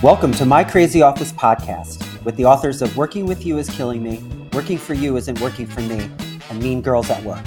[0.00, 4.00] Welcome to My Crazy Office podcast with the authors of Working with You is Killing
[4.00, 6.08] Me, Working for You Isn't Working for Me,
[6.48, 7.44] and Mean Girls at Work.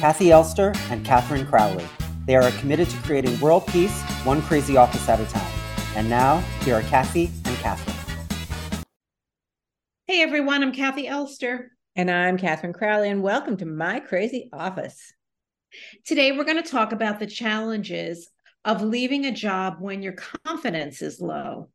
[0.00, 1.84] Kathi Elster and Katherine Crowley.
[2.24, 5.52] They are committed to creating world peace, one crazy office at a time.
[5.94, 7.96] And now, here are Kathi and Katherine.
[10.06, 11.72] Hey everyone, I'm Kathi Elster.
[11.96, 15.12] And I'm Katherine Crowley, and welcome to My Crazy Office.
[16.06, 18.30] Today, we're going to talk about the challenges
[18.64, 20.14] of leaving a job when your
[20.46, 21.68] confidence is low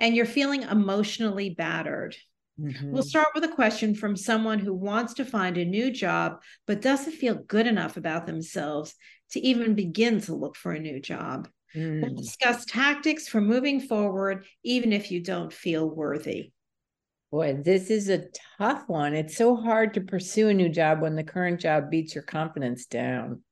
[0.00, 2.16] and you're feeling emotionally battered.
[2.58, 2.92] Mm-hmm.
[2.92, 6.82] We'll start with a question from someone who wants to find a new job, but
[6.82, 8.94] doesn't feel good enough about themselves
[9.32, 11.48] to even begin to look for a new job.
[11.76, 12.02] Mm.
[12.02, 16.52] We'll discuss tactics for moving forward, even if you don't feel worthy.
[17.30, 18.24] Boy, this is a
[18.58, 19.14] tough one.
[19.14, 22.86] It's so hard to pursue a new job when the current job beats your confidence
[22.86, 23.42] down.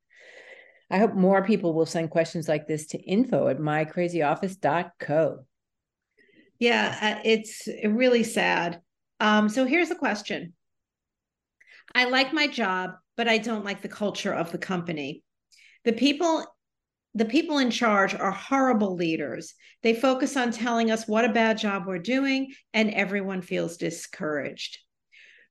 [0.90, 5.44] I hope more people will send questions like this to info at mycrazyoffice.co.
[6.58, 8.80] Yeah, uh, it's really sad.
[9.20, 10.54] Um, so here's the question
[11.94, 15.22] I like my job, but I don't like the culture of the company.
[15.84, 16.44] The people
[17.14, 19.54] the people in charge are horrible leaders.
[19.82, 24.78] They focus on telling us what a bad job we're doing, and everyone feels discouraged.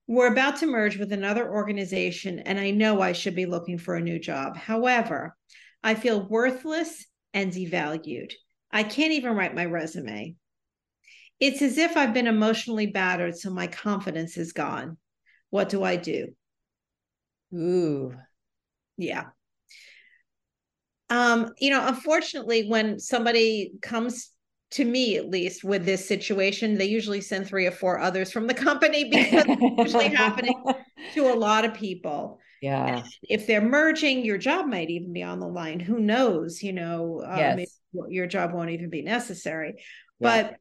[0.06, 3.96] We're about to merge with another organization, and I know I should be looking for
[3.96, 4.56] a new job.
[4.56, 5.36] However,
[5.84, 8.32] I feel worthless and devalued.
[8.72, 10.36] I can't even write my resume.
[11.40, 14.98] It's as if I've been emotionally battered, so my confidence is gone.
[15.50, 16.28] What do I do?
[17.54, 18.14] Ooh.
[18.98, 19.26] Yeah.
[21.10, 24.32] Um, you know, unfortunately, when somebody comes
[24.72, 28.48] to me at least with this situation, they usually send three or four others from
[28.48, 30.62] the company because it's usually happening
[31.14, 32.40] to a lot of people.
[32.62, 32.98] Yeah.
[32.98, 35.80] And if they're merging, your job might even be on the line.
[35.80, 36.64] Who knows?
[36.64, 37.80] You know, uh, yes.
[38.10, 39.76] your job won't even be necessary.
[40.20, 40.42] Yeah.
[40.50, 40.58] But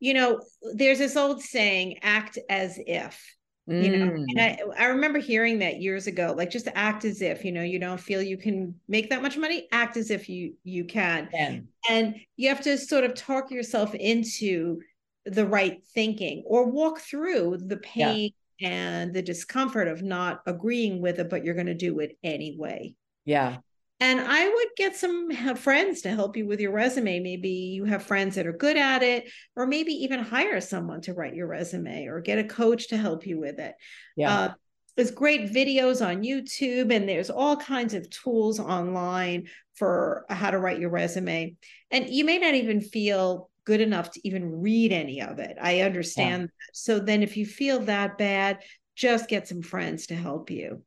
[0.00, 0.40] you know,
[0.74, 3.36] there's this old saying, act as if.
[3.68, 3.84] Mm.
[3.84, 4.40] You know, and mm.
[4.40, 7.78] I, I remember hearing that years ago, like just act as if, you know, you
[7.78, 11.28] don't feel you can make that much money, act as if you you can.
[11.32, 11.58] Yeah.
[11.88, 14.80] And you have to sort of talk yourself into
[15.26, 18.68] the right thinking or walk through the pain yeah.
[18.70, 22.94] and the discomfort of not agreeing with it, but you're going to do it anyway.
[23.24, 23.58] Yeah.
[24.00, 27.20] And I would get some friends to help you with your resume.
[27.20, 31.12] Maybe you have friends that are good at it, or maybe even hire someone to
[31.12, 33.74] write your resume or get a coach to help you with it.
[34.16, 34.34] Yeah.
[34.34, 34.52] Uh,
[34.96, 40.58] there's great videos on YouTube, and there's all kinds of tools online for how to
[40.58, 41.54] write your resume.
[41.90, 45.56] And you may not even feel good enough to even read any of it.
[45.60, 46.42] I understand.
[46.42, 46.70] Yeah.
[46.72, 48.60] So then, if you feel that bad,
[48.96, 50.82] just get some friends to help you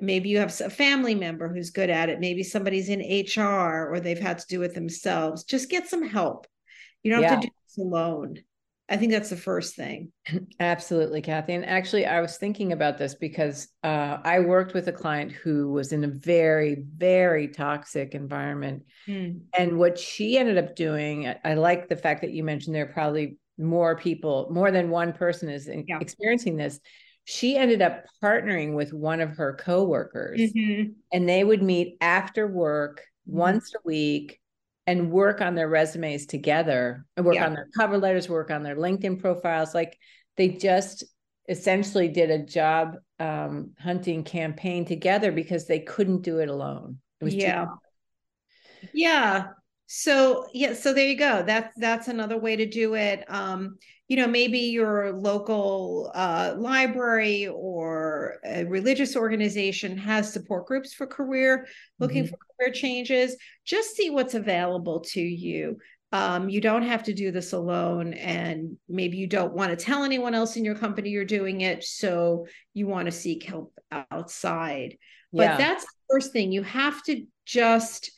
[0.00, 2.20] maybe you have a family member who's good at it.
[2.20, 5.44] Maybe somebody's in hr or they've had to do it themselves.
[5.44, 6.46] Just get some help.
[7.02, 7.30] You don't yeah.
[7.30, 8.38] have to do this alone.
[8.88, 10.10] I think that's the first thing.
[10.60, 11.54] Absolutely kathi.
[11.54, 15.70] And actually i was thinking about this because uh, i worked with a client who
[15.70, 18.82] was in a very very toxic environment.
[19.08, 19.42] Mm.
[19.56, 22.84] and what she ended up doing I, I like the fact that you mentioned there
[22.84, 25.98] are probably more people more than one person is yeah.
[26.00, 26.80] experiencing this
[27.30, 30.90] she ended up partnering with one of her coworkers mm-hmm.
[31.12, 33.38] and they would meet after work mm-hmm.
[33.38, 34.40] once a week
[34.88, 37.46] and work on their resumes together and work yeah.
[37.46, 39.96] on their cover letters work on their linkedin profiles like
[40.36, 41.04] they just
[41.48, 47.24] essentially did a job um, hunting campaign together because they couldn't do it alone it
[47.24, 47.66] was yeah
[48.92, 49.46] yeah
[49.92, 51.42] so yeah so there you go.
[51.42, 53.24] That's that's another way to do it.
[53.26, 60.94] Um you know maybe your local uh, library or a religious organization has support groups
[60.94, 61.66] for career
[61.98, 62.30] looking mm-hmm.
[62.30, 63.36] for career changes.
[63.64, 65.78] Just see what's available to you.
[66.12, 70.04] Um, you don't have to do this alone and maybe you don't want to tell
[70.04, 74.98] anyone else in your company you're doing it so you want to seek help outside.
[75.32, 75.56] But yeah.
[75.56, 76.52] that's the first thing.
[76.52, 78.12] You have to just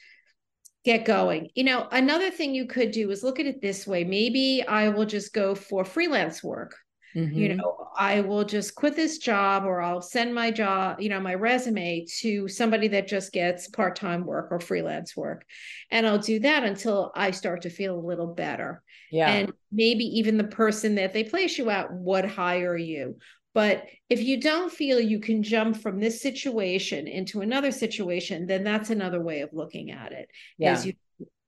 [0.84, 1.50] get going.
[1.54, 4.04] You know, another thing you could do is look at it this way.
[4.04, 6.74] Maybe I will just go for freelance work.
[7.14, 7.36] Mm-hmm.
[7.36, 11.20] You know, I will just quit this job or I'll send my job, you know,
[11.20, 15.44] my resume to somebody that just gets part time work or freelance work.
[15.90, 18.82] And I'll do that until I start to feel a little better.
[19.10, 19.30] Yeah.
[19.30, 23.18] And maybe even the person that they place you at would hire you.
[23.54, 28.64] But if you don't feel you can jump from this situation into another situation, then
[28.64, 30.28] that's another way of looking at it.
[30.58, 30.82] Yeah.
[30.82, 30.94] you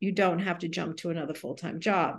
[0.00, 2.16] you don't have to jump to another full-time job.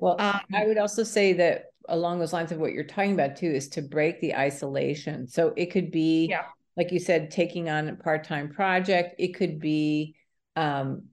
[0.00, 3.36] Well, um, I would also say that along those lines of what you're talking about
[3.36, 5.26] too is to break the isolation.
[5.26, 6.44] So it could be yeah.
[6.76, 9.16] like you said, taking on a part-time project.
[9.18, 10.14] It could be
[10.56, 11.06] um,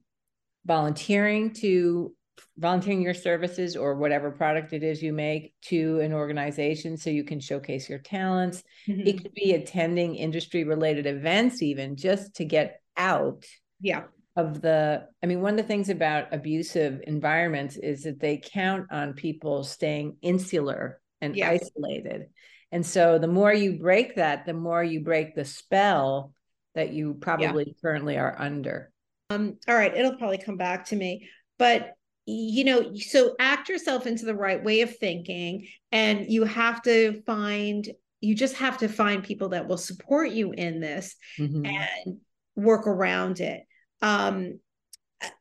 [0.64, 2.14] volunteering to
[2.58, 7.24] volunteering your services or whatever product it is you make to an organization so you
[7.24, 8.62] can showcase your talents.
[8.88, 9.06] Mm-hmm.
[9.06, 13.44] It could be attending industry related events, even just to get out.
[13.80, 14.04] Yeah.
[14.36, 18.86] Of the, I mean, one of the things about abusive environments is that they count
[18.90, 21.48] on people staying insular and yeah.
[21.48, 22.26] isolated.
[22.70, 26.34] And so the more you break that, the more you break the spell
[26.74, 27.72] that you probably yeah.
[27.80, 28.92] currently are under.
[29.30, 31.28] Um, all right, it'll probably come back to me.
[31.58, 31.95] But
[32.26, 37.22] you know, so act yourself into the right way of thinking, and you have to
[37.22, 37.88] find
[38.20, 41.64] you just have to find people that will support you in this mm-hmm.
[41.64, 42.18] and
[42.56, 43.62] work around it.
[44.02, 44.58] Um,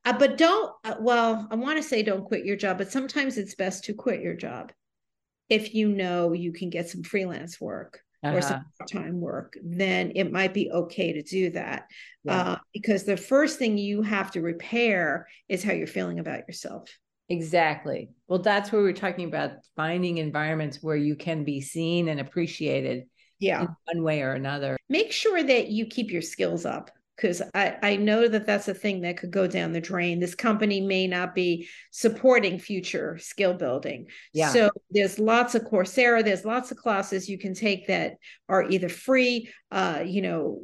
[0.04, 3.38] uh, but don't, uh, well, I want to say don't quit your job, but sometimes
[3.38, 4.72] it's best to quit your job
[5.50, 8.38] if you know you can get some freelance work uh-huh.
[8.38, 11.88] or some part-time work, then it might be okay to do that.
[12.24, 12.42] Yeah.
[12.42, 16.90] Uh, because the first thing you have to repair is how you're feeling about yourself.
[17.30, 18.10] Exactly.
[18.28, 23.06] Well, that's where we're talking about finding environments where you can be seen and appreciated.
[23.40, 23.68] Yeah.
[23.92, 24.78] one way or another.
[24.88, 28.74] Make sure that you keep your skills up because I, I know that that's a
[28.74, 30.20] thing that could go down the drain.
[30.20, 34.08] This company may not be supporting future skill building.
[34.34, 34.50] Yeah.
[34.50, 38.16] So there's lots of Coursera, there's lots of classes you can take that
[38.50, 40.60] are either free, uh, you know,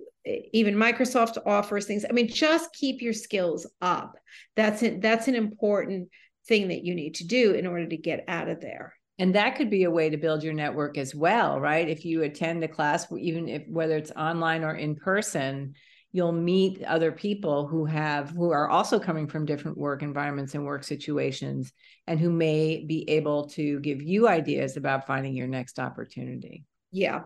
[0.54, 2.06] even Microsoft offers things.
[2.08, 4.18] I mean, just keep your skills up.
[4.56, 5.02] That's it.
[5.02, 6.10] That's an important
[6.48, 8.94] thing that you need to do in order to get out of there.
[9.20, 11.88] And that could be a way to build your network as well, right?
[11.88, 15.76] If you attend a class, even if whether it's online or in person,
[16.12, 20.66] you'll meet other people who have who are also coming from different work environments and
[20.66, 21.72] work situations
[22.08, 26.66] and who may be able to give you ideas about finding your next opportunity.
[26.92, 27.24] Yeah.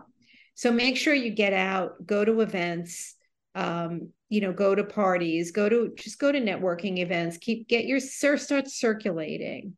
[0.54, 3.14] So make sure you get out go to events
[3.54, 7.86] um, you know go to parties go to just go to networking events keep get
[7.86, 9.76] your start circulating.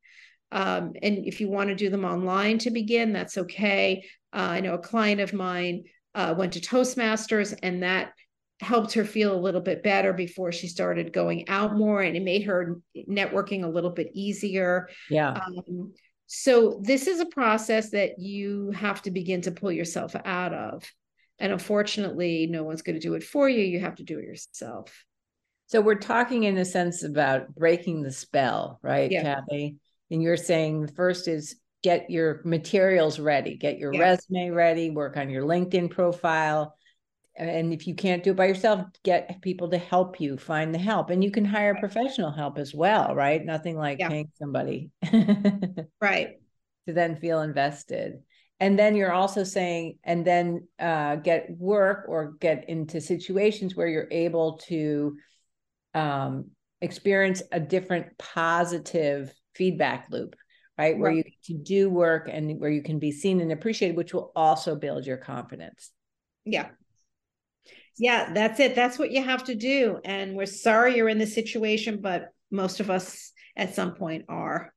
[0.50, 4.04] Um, and if you want to do them online to begin that's okay.
[4.34, 5.84] Uh, i know a client of mine
[6.14, 8.12] uh, went to toastmasters and that
[8.60, 12.22] helped her feel a little bit better before she started going out more and it
[12.22, 15.92] made her networking a little bit easier yeah um,
[16.26, 20.84] so this is a process that you have to begin to pull yourself out of
[21.38, 24.24] and unfortunately no one's going to do it for you you have to do it
[24.24, 25.04] yourself
[25.66, 29.22] so we're talking in a sense about breaking the spell right yeah.
[29.22, 29.76] kathi
[30.10, 34.00] and you're saying the first is get your materials ready get your yeah.
[34.00, 36.74] resume ready work on your linkedin profile
[37.38, 40.78] and if you can't do it by yourself get people to help you find the
[40.78, 43.44] help and you can hire professional help as well right?
[43.44, 44.08] Nothing like yeah.
[44.08, 44.90] paying somebody
[46.00, 46.36] right.
[46.86, 48.20] to then feel invested.
[48.60, 53.86] And then you're also saying and then uh, get work or get into situations where
[53.86, 55.16] you're able to
[55.94, 56.50] um,
[56.80, 60.34] experience a different positive feedback loop
[60.76, 60.98] right, right.
[60.98, 64.32] where you can do work and where you can be seen and appreciated which will
[64.34, 65.92] also build your confidence.
[66.44, 66.68] Yeah
[67.98, 68.74] yeah, that's it.
[68.74, 69.98] That's what you have to do.
[70.04, 74.72] And we're sorry you're in this situation, but most of us at some point are.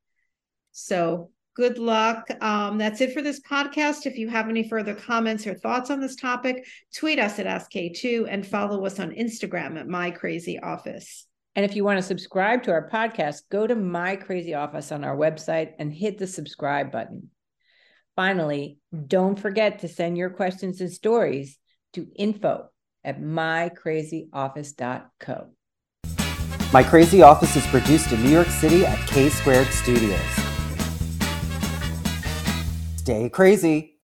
[0.72, 2.28] So good luck.
[2.42, 4.06] Um, that's it for this podcast.
[4.06, 6.66] If you have any further comments or thoughts on this topic,
[6.96, 11.28] tweet us at SK2 and follow us on Instagram at My Crazy Office.
[11.56, 15.04] And if you want to subscribe to our podcast, go to My Crazy Office on
[15.04, 17.30] our website and hit the subscribe button.
[18.16, 21.58] Finally, don't forget to send your questions and stories
[21.94, 22.70] to info
[23.04, 25.48] at mycrazyoffice.co.
[26.74, 30.20] My Crazy Office is produced in New York City at K Squared Studios.
[32.96, 34.01] Stay crazy.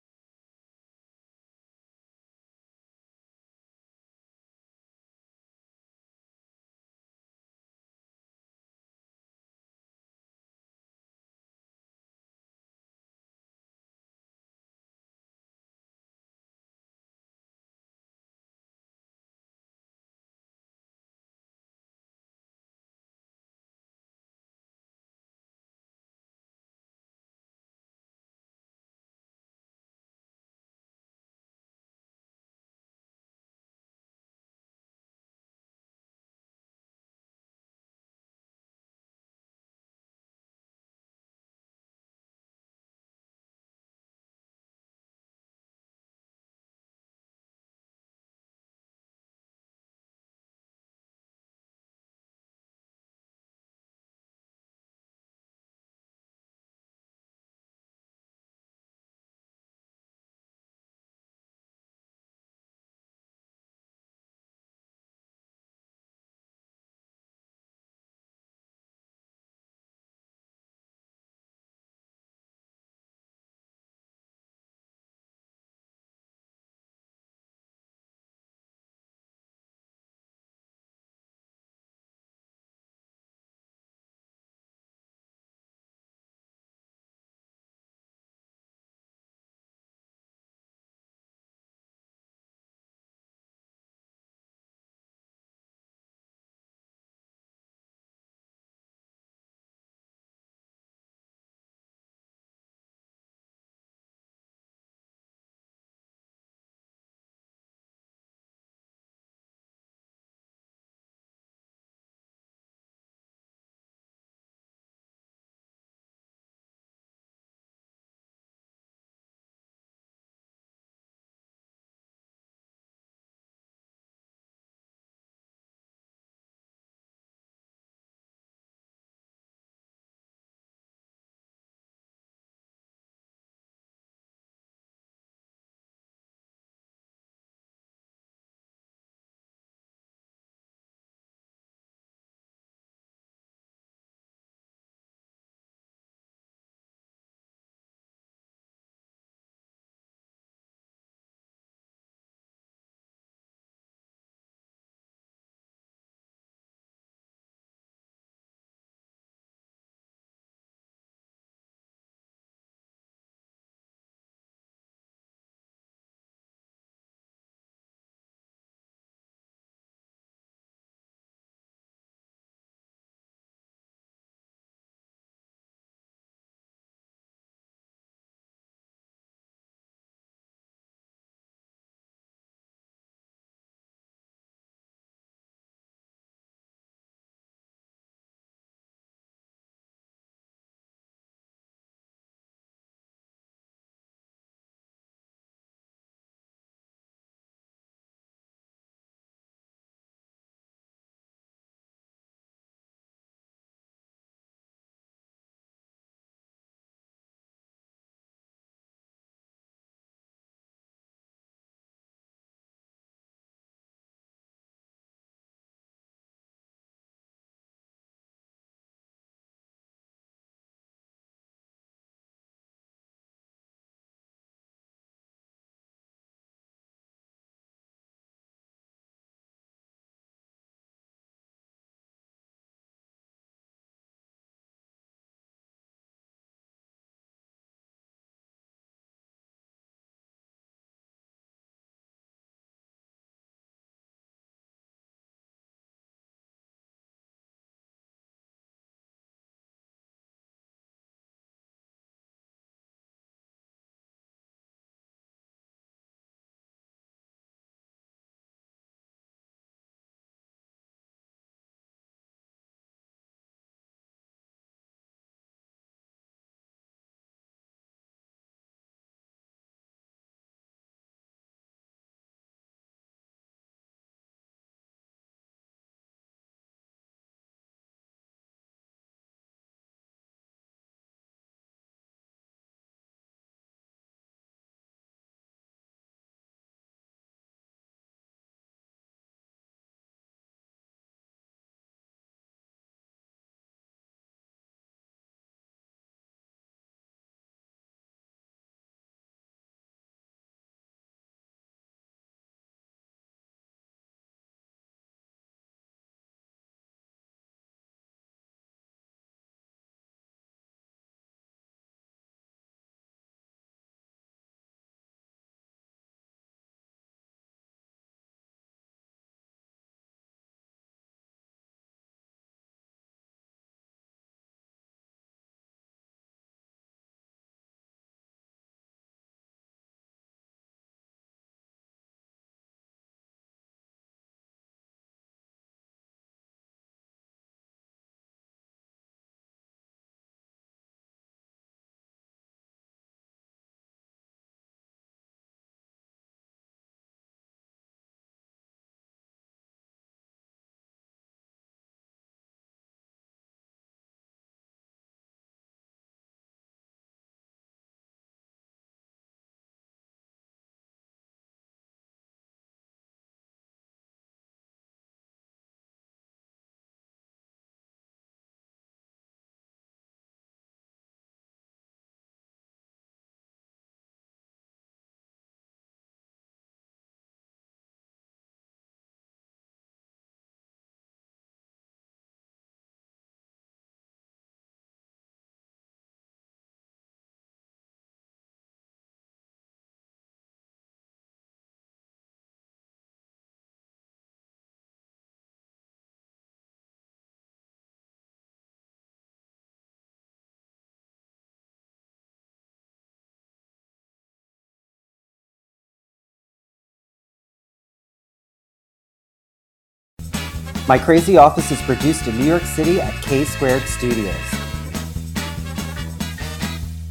[410.91, 414.36] My Crazy Office is produced in New York City at K Squared Studios.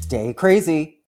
[0.03, 1.00] Stay crazy.